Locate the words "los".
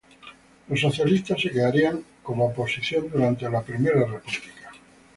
0.67-0.81